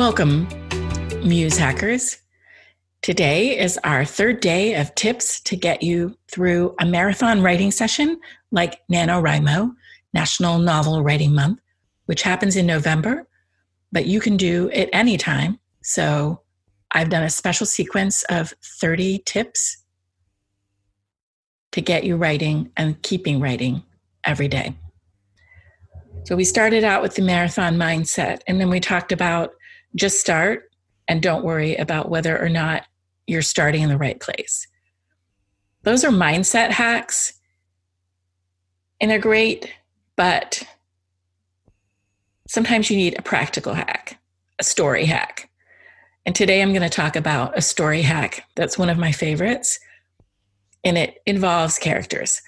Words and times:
Welcome, 0.00 0.48
Muse 1.22 1.58
Hackers. 1.58 2.22
Today 3.02 3.58
is 3.58 3.78
our 3.84 4.06
third 4.06 4.40
day 4.40 4.76
of 4.76 4.94
tips 4.94 5.42
to 5.42 5.56
get 5.56 5.82
you 5.82 6.16
through 6.26 6.74
a 6.80 6.86
marathon 6.86 7.42
writing 7.42 7.70
session 7.70 8.18
like 8.50 8.80
NaNoWriMo, 8.90 9.74
National 10.14 10.58
Novel 10.58 11.02
Writing 11.02 11.34
Month, 11.34 11.60
which 12.06 12.22
happens 12.22 12.56
in 12.56 12.64
November, 12.64 13.28
but 13.92 14.06
you 14.06 14.20
can 14.20 14.38
do 14.38 14.70
it 14.72 14.88
anytime. 14.94 15.58
So 15.82 16.40
I've 16.92 17.10
done 17.10 17.24
a 17.24 17.28
special 17.30 17.66
sequence 17.66 18.22
of 18.30 18.54
30 18.80 19.18
tips 19.26 19.84
to 21.72 21.82
get 21.82 22.04
you 22.04 22.16
writing 22.16 22.72
and 22.74 23.02
keeping 23.02 23.38
writing 23.38 23.82
every 24.24 24.48
day. 24.48 24.74
So 26.24 26.36
we 26.36 26.44
started 26.44 26.84
out 26.84 27.02
with 27.02 27.16
the 27.16 27.22
marathon 27.22 27.76
mindset, 27.76 28.40
and 28.46 28.58
then 28.58 28.70
we 28.70 28.80
talked 28.80 29.12
about 29.12 29.52
just 29.94 30.20
start 30.20 30.70
and 31.08 31.22
don't 31.22 31.44
worry 31.44 31.76
about 31.76 32.08
whether 32.08 32.40
or 32.40 32.48
not 32.48 32.84
you're 33.26 33.42
starting 33.42 33.82
in 33.82 33.88
the 33.88 33.98
right 33.98 34.20
place. 34.20 34.66
Those 35.82 36.04
are 36.04 36.10
mindset 36.10 36.70
hacks, 36.70 37.32
and 39.00 39.10
they're 39.10 39.18
great, 39.18 39.72
but 40.16 40.62
sometimes 42.46 42.90
you 42.90 42.96
need 42.96 43.18
a 43.18 43.22
practical 43.22 43.72
hack, 43.72 44.18
a 44.58 44.64
story 44.64 45.06
hack. 45.06 45.48
And 46.26 46.34
today 46.36 46.60
I'm 46.60 46.72
going 46.72 46.82
to 46.82 46.90
talk 46.90 47.16
about 47.16 47.56
a 47.56 47.62
story 47.62 48.02
hack 48.02 48.44
that's 48.56 48.76
one 48.76 48.90
of 48.90 48.98
my 48.98 49.10
favorites, 49.10 49.80
and 50.84 50.98
it 50.98 51.22
involves 51.24 51.78
characters. 51.78 52.42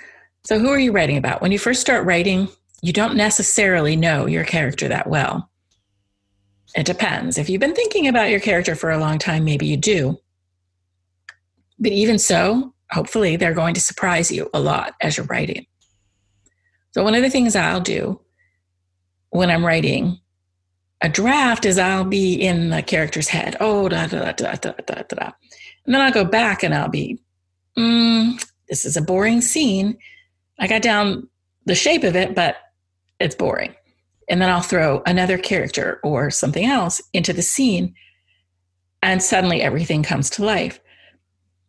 So, 0.45 0.59
who 0.59 0.68
are 0.68 0.79
you 0.79 0.93
writing 0.93 1.16
about? 1.16 1.40
When 1.40 1.52
you 1.52 1.59
first 1.59 1.80
start 1.80 2.04
writing, 2.04 2.48
you 2.82 2.93
don't 2.93 3.16
necessarily 3.16 3.96
know 3.96 4.26
your 4.26 4.45
character 4.45 4.88
that 4.88 5.09
well. 5.09 5.48
It 6.74 6.87
depends. 6.87 7.37
If 7.37 7.51
you've 7.51 7.60
been 7.60 7.74
thinking 7.74 8.09
about 8.09 8.30
your 8.30 8.40
character 8.40 8.74
for 8.74 8.90
a 8.90 8.98
long 8.98 9.18
time, 9.18 9.45
maybe 9.45 9.66
you 9.66 9.76
do. 9.76 10.18
But 11.79 11.92
even 11.92 12.18
so, 12.18 12.74
hopefully 12.90 13.37
they're 13.37 13.54
going 13.54 13.74
to 13.74 13.80
surprise 13.80 14.30
you 14.30 14.48
a 14.54 14.60
lot 14.60 14.95
as 15.01 15.16
you're 15.16 15.26
writing. 15.26 15.66
So, 16.92 17.02
one 17.02 17.14
of 17.14 17.23
the 17.23 17.30
things 17.30 17.56
I'll 17.56 17.80
do 17.80 18.20
when 19.30 19.51
I'm 19.51 19.64
writing 19.64 20.18
a 21.02 21.09
draft 21.09 21.66
is 21.66 21.79
I'll 21.79 22.04
be 22.04 22.34
in 22.34 22.70
the 22.70 22.82
character's 22.82 23.29
head. 23.29 23.57
Oh, 23.60 23.88
da 23.88 24.07
da 24.07 24.32
da 24.32 24.32
da 24.32 24.54
da 24.54 24.73
da 24.86 25.02
da. 25.09 25.32
And 25.84 25.95
then 25.95 26.01
I'll 26.01 26.12
go 26.12 26.24
back 26.24 26.62
and 26.62 26.74
I'll 26.74 26.88
be, 26.88 27.18
mm, 27.76 28.40
this 28.68 28.84
is 28.84 28.96
a 28.96 29.02
boring 29.02 29.40
scene. 29.40 29.98
I 30.60 30.68
got 30.68 30.82
down 30.82 31.29
the 31.66 31.74
shape 31.74 32.04
of 32.04 32.14
it, 32.14 32.34
but 32.34 32.57
it's 33.18 33.34
boring 33.34 33.74
and 34.28 34.40
then 34.40 34.51
I'll 34.51 34.60
throw 34.60 35.02
another 35.06 35.38
character 35.38 36.01
or 36.02 36.30
something 36.30 36.65
else 36.65 37.02
into 37.12 37.32
the 37.32 37.42
scene, 37.42 37.95
and 39.02 39.23
suddenly 39.23 39.62
everything 39.62 40.02
comes 40.02 40.30
to 40.30 40.45
life. 40.45 40.80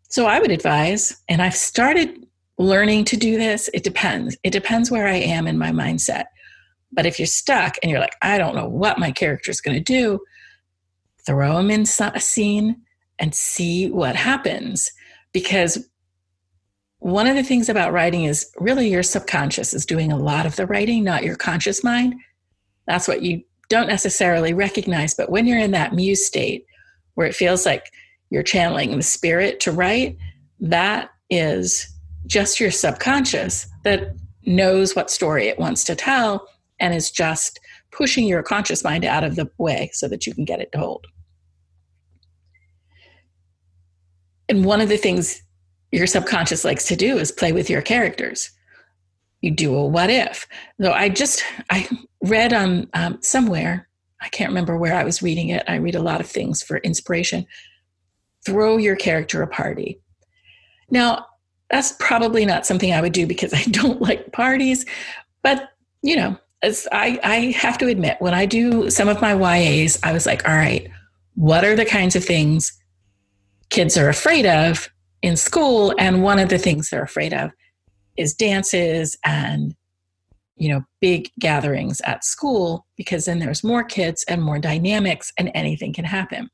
So 0.09 0.25
I 0.25 0.39
would 0.39 0.51
advise, 0.51 1.21
and 1.27 1.41
I've 1.41 1.55
started 1.55 2.27
learning 2.57 3.05
to 3.05 3.17
do 3.17 3.37
this. 3.37 3.69
It 3.73 3.83
depends. 3.83 4.37
It 4.43 4.51
depends 4.51 4.91
where 4.91 5.07
I 5.07 5.15
am 5.15 5.47
in 5.47 5.57
my 5.57 5.71
mindset. 5.71 6.25
But 6.91 7.05
if 7.05 7.17
you're 7.17 7.25
stuck 7.25 7.77
and 7.81 7.89
you're 7.89 7.99
like, 7.99 8.15
I 8.21 8.37
don't 8.37 8.55
know 8.55 8.69
what 8.69 8.99
my 8.99 9.11
character 9.11 9.49
is 9.49 9.61
going 9.61 9.75
to 9.75 9.83
do, 9.83 10.19
throw 11.25 11.57
them 11.57 11.71
in 11.71 11.85
a 11.99 12.19
scene 12.19 12.81
and 13.17 13.33
see 13.33 13.89
what 13.89 14.15
happens. 14.15 14.91
Because 15.31 15.89
one 16.99 17.25
of 17.27 17.35
the 17.35 17.43
things 17.43 17.67
about 17.67 17.91
writing 17.91 18.25
is 18.25 18.49
really 18.59 18.89
your 18.89 19.03
subconscious 19.03 19.73
is 19.73 19.85
doing 19.85 20.11
a 20.11 20.17
lot 20.17 20.45
of 20.45 20.55
the 20.55 20.67
writing, 20.67 21.03
not 21.03 21.23
your 21.23 21.35
conscious 21.35 21.83
mind. 21.83 22.13
That's 22.87 23.07
what 23.07 23.21
you 23.21 23.43
don't 23.69 23.87
necessarily 23.87 24.53
recognize. 24.53 25.13
But 25.13 25.29
when 25.29 25.45
you're 25.45 25.59
in 25.59 25.71
that 25.71 25.93
muse 25.93 26.25
state 26.25 26.65
where 27.15 27.27
it 27.27 27.35
feels 27.35 27.65
like 27.65 27.91
you're 28.29 28.43
channeling 28.43 28.95
the 28.95 29.03
spirit 29.03 29.59
to 29.61 29.71
write, 29.71 30.17
that 30.59 31.09
is 31.29 31.87
just 32.25 32.59
your 32.59 32.71
subconscious 32.71 33.67
that 33.83 34.15
knows 34.45 34.95
what 34.95 35.11
story 35.11 35.47
it 35.47 35.59
wants 35.59 35.83
to 35.85 35.95
tell 35.95 36.47
and 36.79 36.93
is 36.93 37.11
just 37.11 37.59
pushing 37.91 38.27
your 38.27 38.43
conscious 38.43 38.83
mind 38.83 39.05
out 39.05 39.23
of 39.23 39.35
the 39.35 39.49
way 39.57 39.89
so 39.93 40.07
that 40.07 40.25
you 40.25 40.33
can 40.33 40.45
get 40.45 40.59
it 40.59 40.71
to 40.71 40.79
hold. 40.79 41.05
And 44.49 44.65
one 44.65 44.81
of 44.81 44.89
the 44.89 44.97
things 44.97 45.41
your 45.91 46.07
subconscious 46.07 46.65
likes 46.65 46.85
to 46.85 46.95
do 46.95 47.17
is 47.17 47.31
play 47.31 47.51
with 47.51 47.69
your 47.69 47.81
characters 47.81 48.51
you 49.43 49.51
do 49.51 49.75
a 49.75 49.85
what 49.85 50.09
if. 50.09 50.47
So 50.81 50.93
I 50.93 51.09
just 51.09 51.43
I 51.69 51.87
read 52.23 52.53
on 52.53 52.89
um, 52.93 53.21
somewhere 53.21 53.87
I 54.23 54.29
can't 54.29 54.49
remember 54.49 54.77
where 54.77 54.95
I 54.95 55.03
was 55.03 55.21
reading 55.21 55.49
it. 55.49 55.63
I 55.67 55.75
read 55.75 55.95
a 55.95 56.01
lot 56.01 56.21
of 56.21 56.27
things 56.27 56.63
for 56.63 56.77
inspiration. 56.77 57.45
Throw 58.45 58.77
your 58.77 58.95
character 58.95 59.41
a 59.41 59.47
party. 59.47 59.99
Now 60.89 61.25
that's 61.69 61.91
probably 61.99 62.45
not 62.45 62.65
something 62.65 62.93
I 62.93 63.01
would 63.01 63.13
do 63.13 63.27
because 63.27 63.53
I 63.53 63.63
don't 63.63 64.01
like 64.01 64.31
parties, 64.31 64.85
but 65.41 65.69
you 66.01 66.15
know, 66.15 66.37
as 66.61 66.87
I, 66.93 67.19
I 67.23 67.35
have 67.57 67.77
to 67.79 67.87
admit, 67.87 68.17
when 68.19 68.33
I 68.33 68.45
do 68.45 68.89
some 68.89 69.09
of 69.09 69.21
my 69.21 69.33
YAs, 69.33 69.99
I 70.01 70.13
was 70.13 70.25
like, 70.25 70.47
all 70.47 70.55
right, 70.55 70.89
what 71.35 71.65
are 71.65 71.75
the 71.75 71.85
kinds 71.85 72.15
of 72.15 72.23
things 72.23 72.71
kids 73.69 73.97
are 73.97 74.07
afraid 74.07 74.45
of 74.45 74.89
in 75.21 75.35
school? 75.35 75.93
And 75.99 76.23
one 76.23 76.39
of 76.39 76.47
the 76.47 76.57
things 76.57 76.89
they're 76.89 77.03
afraid 77.03 77.33
of 77.33 77.51
is 78.15 78.33
dances 78.33 79.17
and 79.25 79.75
you 80.55 80.69
know 80.69 80.83
big 81.01 81.29
gatherings 81.39 82.01
at 82.01 82.23
school 82.23 82.85
because 82.95 83.25
then 83.25 83.39
there's 83.39 83.63
more 83.63 83.83
kids 83.83 84.23
and 84.27 84.41
more 84.41 84.59
dynamics 84.59 85.31
and 85.37 85.51
anything 85.53 85.93
can 85.93 86.05
happen. 86.05 86.49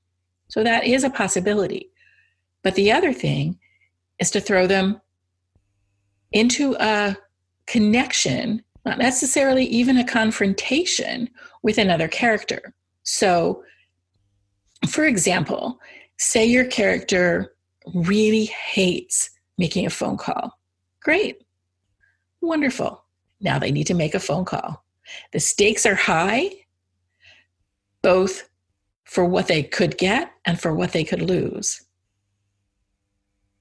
So 0.49 0.63
that 0.63 0.85
is 0.85 1.03
a 1.03 1.09
possibility. 1.09 1.91
But 2.63 2.75
the 2.75 2.91
other 2.91 3.13
thing 3.13 3.59
is 4.19 4.31
to 4.31 4.41
throw 4.41 4.67
them 4.67 5.01
into 6.31 6.75
a 6.79 7.17
connection 7.67 8.63
not 8.85 8.97
necessarily 8.97 9.65
even 9.65 9.97
a 9.97 10.05
confrontation 10.05 11.29
with 11.61 11.77
another 11.77 12.07
character. 12.07 12.73
So 13.03 13.63
for 14.87 15.05
example 15.05 15.79
say 16.19 16.45
your 16.45 16.65
character 16.65 17.53
really 17.93 18.45
hates 18.45 19.29
making 19.57 19.85
a 19.85 19.89
phone 19.89 20.17
call. 20.17 20.53
Great. 21.01 21.37
Wonderful. 22.41 23.03
Now 23.41 23.59
they 23.59 23.71
need 23.71 23.87
to 23.87 23.93
make 23.93 24.15
a 24.15 24.19
phone 24.19 24.45
call. 24.45 24.83
The 25.33 25.39
stakes 25.39 25.85
are 25.85 25.95
high, 25.95 26.51
both 28.01 28.49
for 29.05 29.25
what 29.25 29.47
they 29.47 29.63
could 29.63 29.97
get 29.97 30.31
and 30.45 30.59
for 30.59 30.73
what 30.73 30.91
they 30.91 31.03
could 31.03 31.21
lose. 31.21 31.83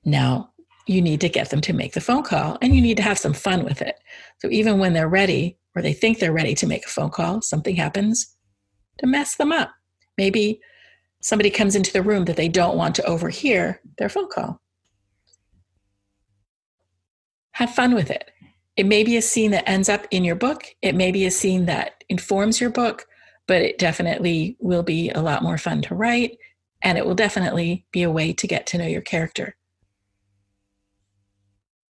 Now, 0.04 0.52
you 0.86 1.02
need 1.02 1.20
to 1.20 1.28
get 1.28 1.50
them 1.50 1.60
to 1.62 1.72
make 1.72 1.92
the 1.92 2.00
phone 2.00 2.22
call 2.22 2.56
and 2.62 2.74
you 2.74 2.80
need 2.80 2.96
to 2.96 3.02
have 3.02 3.18
some 3.18 3.34
fun 3.34 3.64
with 3.64 3.82
it. 3.82 3.96
So, 4.38 4.48
even 4.50 4.78
when 4.78 4.92
they're 4.92 5.08
ready 5.08 5.58
or 5.74 5.82
they 5.82 5.92
think 5.92 6.18
they're 6.18 6.32
ready 6.32 6.54
to 6.54 6.66
make 6.66 6.86
a 6.86 6.88
phone 6.88 7.10
call, 7.10 7.42
something 7.42 7.76
happens 7.76 8.36
to 8.98 9.06
mess 9.06 9.36
them 9.36 9.52
up. 9.52 9.70
Maybe 10.16 10.60
somebody 11.20 11.50
comes 11.50 11.76
into 11.76 11.92
the 11.92 12.02
room 12.02 12.24
that 12.24 12.36
they 12.36 12.48
don't 12.48 12.76
want 12.76 12.94
to 12.96 13.04
overhear 13.04 13.80
their 13.98 14.08
phone 14.08 14.28
call. 14.28 14.60
Have 17.52 17.74
fun 17.74 17.94
with 17.94 18.10
it. 18.10 18.30
It 18.78 18.86
may 18.86 19.02
be 19.02 19.16
a 19.16 19.22
scene 19.22 19.50
that 19.50 19.68
ends 19.68 19.88
up 19.88 20.06
in 20.12 20.22
your 20.22 20.36
book, 20.36 20.62
it 20.82 20.94
may 20.94 21.10
be 21.10 21.26
a 21.26 21.32
scene 21.32 21.66
that 21.66 22.04
informs 22.08 22.60
your 22.60 22.70
book, 22.70 23.06
but 23.48 23.60
it 23.60 23.76
definitely 23.76 24.56
will 24.60 24.84
be 24.84 25.10
a 25.10 25.20
lot 25.20 25.42
more 25.42 25.58
fun 25.58 25.82
to 25.82 25.96
write, 25.96 26.38
and 26.80 26.96
it 26.96 27.04
will 27.04 27.16
definitely 27.16 27.84
be 27.90 28.04
a 28.04 28.10
way 28.10 28.32
to 28.32 28.46
get 28.46 28.68
to 28.68 28.78
know 28.78 28.86
your 28.86 29.00
character. 29.00 29.56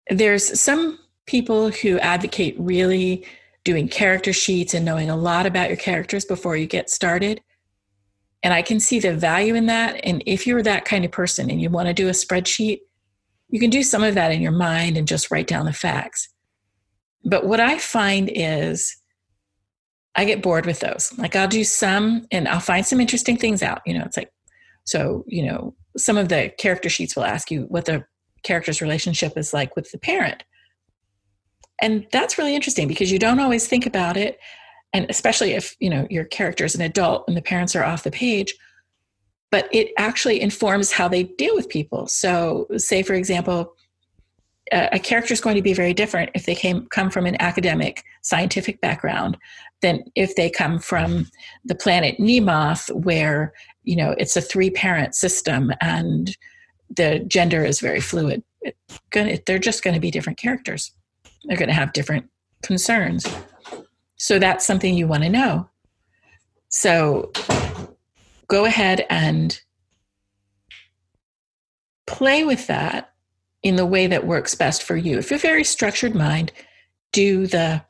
There's 0.09 0.61
some 0.61 1.01
people 1.27 1.71
who 1.71 1.99
advocate 1.99 2.55
really 2.57 3.27
doing 3.65 3.89
character 3.89 4.33
sheets 4.33 4.73
and 4.73 4.85
knowing 4.85 5.11
a 5.11 5.17
lot 5.17 5.45
about 5.45 5.67
your 5.67 5.77
characters 5.77 6.25
before 6.25 6.57
you 6.57 6.67
get 6.67 6.89
started. 6.89 7.41
And 8.45 8.55
I 8.55 8.63
can 8.63 8.79
see 8.79 9.01
the 9.01 9.13
value 9.13 9.57
in 9.57 9.67
that. 9.67 9.99
And 10.05 10.23
if 10.25 10.47
you're 10.47 10.63
that 10.63 10.85
kind 10.85 11.05
of 11.05 11.11
person 11.11 11.51
and 11.51 11.61
you 11.61 11.69
want 11.69 11.89
to 11.89 11.95
do 11.95 12.07
a 12.07 12.13
spreadsheet, 12.13 12.83
you 13.49 13.59
can 13.59 13.71
do 13.71 13.83
some 13.83 14.05
of 14.05 14.15
that 14.15 14.31
in 14.31 14.41
your 14.41 14.53
mind 14.53 14.97
and 14.97 15.09
just 15.09 15.33
write 15.33 15.49
down 15.49 15.67
the 15.67 15.73
facts. 15.73 16.29
But 17.25 17.47
what 17.47 17.61
I 17.61 17.79
find 17.79 18.31
is 18.33 18.97
I 20.15 20.25
get 20.25 20.43
bored 20.43 20.67
with 20.67 20.81
those. 20.81 21.13
Like 21.19 21.37
I'll 21.37 21.49
do 21.49 21.65
some 21.65 22.27
and 22.31 22.49
I'll 22.49 22.61
find 22.61 22.87
some 22.87 23.01
interesting 23.01 23.37
things 23.37 23.63
out. 23.63 23.83
You 23.85 23.99
know, 23.99 24.05
it's 24.05 24.17
like, 24.17 24.31
so, 24.85 25.25
you 25.27 25.45
know, 25.45 25.75
some 25.97 26.17
of 26.17 26.29
the 26.29 26.53
character 26.59 26.89
sheets 26.89 27.17
will 27.17 27.25
ask 27.25 27.51
you 27.51 27.63
what 27.63 27.85
the 27.85 28.05
character's 28.43 28.81
relationship 28.81 29.37
is 29.37 29.53
like 29.53 29.77
with 29.77 29.91
the 29.91 29.99
parent. 29.99 30.45
And 31.83 32.07
that's 32.13 32.39
really 32.39 32.55
interesting 32.55 32.89
because 32.89 33.13
you 33.13 33.19
don't 33.19 33.41
always 33.41 33.67
think 33.67 33.85
about 33.85 34.17
it. 34.17 34.39
And 34.93 35.07
especially 35.11 35.53
if, 35.53 35.77
you 35.81 35.91
know, 35.91 36.07
your 36.09 36.25
character 36.25 36.65
is 36.65 36.75
an 36.75 36.81
adult 36.81 37.25
and 37.29 37.37
the 37.37 37.43
parents 37.43 37.77
are 37.77 37.85
off 37.85 38.05
the 38.05 38.11
page, 38.11 38.55
but 39.51 39.69
it 39.73 39.93
actually 39.99 40.41
informs 40.41 40.93
how 40.93 41.09
they 41.09 41.25
deal 41.25 41.55
with 41.55 41.69
people. 41.69 42.07
So, 42.07 42.67
say, 42.79 43.03
for 43.03 43.13
example, 43.13 43.76
a 44.73 44.99
character 44.99 45.33
is 45.33 45.41
going 45.41 45.57
to 45.57 45.63
be 45.63 45.73
very 45.73 45.95
different 45.95 46.31
if 46.35 46.45
they 46.45 46.55
came 46.55 46.87
come 46.87 47.11
from 47.11 47.27
an 47.27 47.41
academic 47.41 48.03
scientific 48.23 48.81
background 48.81 49.37
than 49.83 50.03
if 50.17 50.35
they 50.35 50.51
come 50.51 50.79
from 50.79 51.27
the 51.65 51.75
planet 51.75 52.19
Nemoth, 52.19 52.91
where 53.05 53.53
you 53.85 53.97
know 53.97 54.15
it's 54.19 54.37
a 54.37 54.41
three 54.41 54.71
parent 54.71 55.15
system 55.15 55.73
and 55.81 56.37
the 56.97 57.21
gender 57.21 57.65
is 57.65 57.81
very 57.81 58.01
fluid. 58.01 58.43
Gonna, 59.11 59.39
they're 59.47 59.59
just 59.59 59.85
going 59.85 59.95
to 59.95 60.01
be 60.01 60.11
different 60.11 60.39
characters. 60.39 60.93
They're 61.45 61.57
going 61.57 61.69
to 61.69 61.75
have 61.75 61.93
different 61.93 62.27
concerns. 62.63 63.27
So 64.17 64.39
that's 64.39 64.67
something 64.67 64.95
you 64.95 65.07
want 65.07 65.23
to 65.25 65.29
know. 65.29 65.69
So 66.69 67.31
go 68.49 68.65
ahead 68.65 69.07
and 69.11 69.61
play 72.07 72.45
with 72.45 72.67
that 72.69 73.13
in 73.67 73.75
the 73.75 73.85
way 73.85 74.07
that 74.07 74.29
works 74.29 74.55
best 74.55 74.85
for 74.85 74.97
you. 74.97 75.19
If 75.19 75.29
you're 75.29 75.39
a 75.39 75.41
very 75.41 75.65
structured 75.65 76.15
mind, 76.15 76.53
do 77.11 77.49
the 77.49 77.83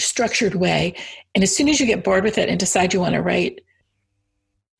structured 0.00 0.56
way. 0.56 0.96
And 1.32 1.44
as 1.44 1.56
soon 1.56 1.68
as 1.68 1.78
you 1.78 1.86
get 1.86 2.02
bored 2.02 2.24
with 2.24 2.38
it 2.38 2.48
and 2.48 2.58
decide 2.58 2.92
you 2.92 2.98
want 2.98 3.14
to 3.14 3.22
write 3.22 3.60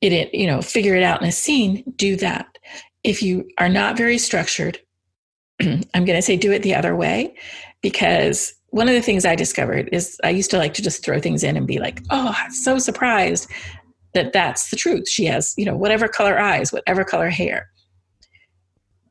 it, 0.00 0.34
you 0.34 0.48
know, 0.48 0.62
figure 0.62 0.96
it 0.96 1.04
out 1.04 1.22
in 1.22 1.28
a 1.28 1.32
scene, 1.32 1.84
do 1.94 2.16
that. 2.16 2.58
If 3.04 3.22
you 3.22 3.48
are 3.58 3.68
not 3.68 3.96
very 3.96 4.18
structured, 4.18 4.80
I'm 5.60 5.84
going 5.94 6.06
to 6.18 6.22
say 6.22 6.36
do 6.36 6.50
it 6.50 6.64
the 6.64 6.74
other 6.74 6.96
way 6.96 7.36
because 7.80 8.52
one 8.70 8.88
of 8.88 8.94
the 8.94 9.02
things 9.02 9.24
I 9.24 9.36
discovered 9.36 9.90
is 9.92 10.20
I 10.24 10.30
used 10.30 10.50
to 10.50 10.58
like 10.58 10.74
to 10.74 10.82
just 10.82 11.04
throw 11.04 11.20
things 11.20 11.44
in 11.44 11.56
and 11.56 11.68
be 11.68 11.78
like, 11.78 12.02
oh, 12.10 12.34
I'm 12.36 12.50
so 12.50 12.80
surprised 12.80 13.48
that 14.14 14.32
that's 14.32 14.70
the 14.70 14.76
truth. 14.76 15.08
She 15.08 15.26
has, 15.26 15.54
you 15.56 15.64
know, 15.64 15.76
whatever 15.76 16.08
color 16.08 16.36
eyes, 16.36 16.72
whatever 16.72 17.04
color 17.04 17.30
hair. 17.30 17.69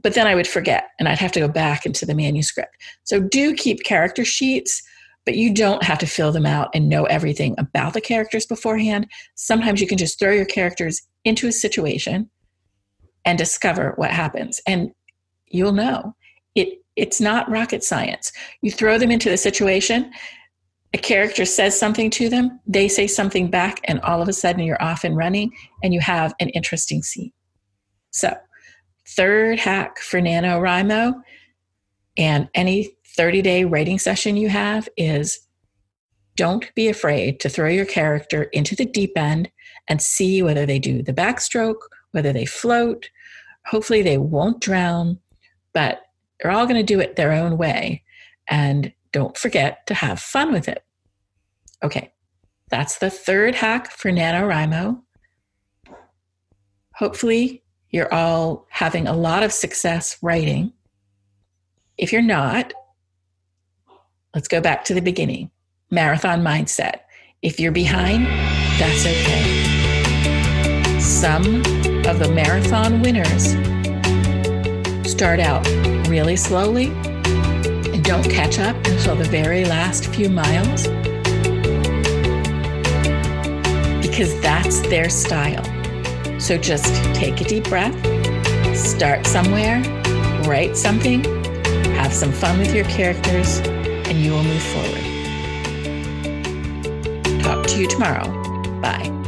But 0.01 0.13
then 0.13 0.27
I 0.27 0.35
would 0.35 0.47
forget 0.47 0.85
and 0.99 1.07
I'd 1.09 1.19
have 1.19 1.31
to 1.33 1.39
go 1.39 1.47
back 1.47 1.85
into 1.85 2.05
the 2.05 2.15
manuscript. 2.15 2.75
So 3.03 3.19
do 3.19 3.53
keep 3.53 3.83
character 3.83 4.23
sheets, 4.23 4.81
but 5.25 5.35
you 5.35 5.53
don't 5.53 5.83
have 5.83 5.99
to 5.99 6.07
fill 6.07 6.31
them 6.31 6.45
out 6.45 6.69
and 6.73 6.89
know 6.89 7.03
everything 7.05 7.55
about 7.57 7.93
the 7.93 8.01
characters 8.01 8.45
beforehand. 8.45 9.07
Sometimes 9.35 9.81
you 9.81 9.87
can 9.87 9.97
just 9.97 10.17
throw 10.17 10.31
your 10.31 10.45
characters 10.45 11.01
into 11.25 11.47
a 11.47 11.51
situation 11.51 12.29
and 13.25 13.37
discover 13.37 13.93
what 13.97 14.11
happens. 14.11 14.61
And 14.65 14.91
you'll 15.47 15.73
know. 15.73 16.15
It 16.55 16.79
it's 16.95 17.21
not 17.21 17.49
rocket 17.49 17.83
science. 17.83 18.31
You 18.61 18.71
throw 18.71 18.97
them 18.97 19.11
into 19.11 19.29
the 19.29 19.37
situation, 19.37 20.11
a 20.93 20.97
character 20.97 21.45
says 21.45 21.79
something 21.79 22.09
to 22.11 22.29
them, 22.29 22.59
they 22.65 22.87
say 22.87 23.05
something 23.05 23.49
back, 23.49 23.79
and 23.83 23.99
all 24.01 24.21
of 24.21 24.27
a 24.27 24.33
sudden 24.33 24.63
you're 24.63 24.81
off 24.81 25.03
and 25.03 25.15
running 25.15 25.51
and 25.83 25.93
you 25.93 25.99
have 25.99 26.33
an 26.39 26.49
interesting 26.49 27.03
scene. 27.03 27.31
So, 28.11 28.35
third 29.15 29.59
hack 29.59 29.99
for 29.99 30.19
NaNoWriMo 30.19 31.21
and 32.17 32.49
any 32.53 32.95
30 33.15 33.41
day 33.41 33.65
writing 33.65 33.99
session 33.99 34.37
you 34.37 34.49
have 34.49 34.87
is 34.97 35.39
don't 36.35 36.73
be 36.73 36.87
afraid 36.87 37.39
to 37.41 37.49
throw 37.49 37.67
your 37.67 37.85
character 37.85 38.43
into 38.53 38.75
the 38.75 38.85
deep 38.85 39.17
end 39.17 39.51
and 39.89 40.01
see 40.01 40.41
whether 40.41 40.65
they 40.65 40.79
do 40.79 41.03
the 41.03 41.13
backstroke, 41.13 41.81
whether 42.11 42.31
they 42.31 42.45
float. 42.45 43.09
Hopefully, 43.65 44.01
they 44.01 44.17
won't 44.17 44.61
drown, 44.61 45.19
but 45.73 45.99
they're 46.39 46.51
all 46.51 46.65
going 46.65 46.77
to 46.77 46.93
do 46.93 46.99
it 46.99 47.15
their 47.15 47.33
own 47.33 47.57
way. 47.57 48.03
And 48.49 48.93
don't 49.11 49.37
forget 49.37 49.85
to 49.87 49.93
have 49.93 50.19
fun 50.19 50.53
with 50.53 50.69
it. 50.69 50.83
Okay, 51.83 52.13
that's 52.69 52.99
the 52.99 53.09
third 53.09 53.55
hack 53.55 53.91
for 53.91 54.11
NaNoWriMo. 54.11 55.01
Hopefully, 56.95 57.63
you're 57.91 58.13
all 58.13 58.65
having 58.69 59.07
a 59.07 59.13
lot 59.13 59.43
of 59.43 59.51
success 59.51 60.17
writing. 60.21 60.73
If 61.97 62.13
you're 62.13 62.21
not, 62.21 62.73
let's 64.33 64.47
go 64.47 64.61
back 64.61 64.85
to 64.85 64.93
the 64.93 65.01
beginning 65.01 65.51
marathon 65.91 66.41
mindset. 66.43 67.01
If 67.41 67.59
you're 67.59 67.71
behind, 67.71 68.27
that's 68.79 69.05
okay. 69.05 70.99
Some 70.99 71.57
of 72.05 72.19
the 72.19 72.31
marathon 72.33 73.01
winners 73.01 73.53
start 75.09 75.39
out 75.39 75.67
really 76.07 76.35
slowly 76.35 76.87
and 76.87 78.03
don't 78.03 78.29
catch 78.29 78.59
up 78.59 78.75
until 78.85 79.15
the 79.15 79.23
very 79.25 79.65
last 79.65 80.07
few 80.13 80.29
miles 80.29 80.87
because 84.01 84.39
that's 84.41 84.81
their 84.81 85.09
style. 85.09 85.78
So 86.39 86.57
just 86.57 86.93
take 87.13 87.41
a 87.41 87.43
deep 87.43 87.65
breath, 87.65 87.93
start 88.75 89.27
somewhere, 89.27 89.81
write 90.43 90.77
something, 90.77 91.23
have 91.95 92.13
some 92.13 92.31
fun 92.31 92.59
with 92.59 92.73
your 92.73 92.85
characters, 92.85 93.59
and 93.59 94.17
you 94.17 94.31
will 94.31 94.43
move 94.43 94.63
forward. 94.63 95.03
Talk 97.43 97.67
to 97.67 97.79
you 97.79 97.87
tomorrow. 97.87 98.25
Bye. 98.81 99.18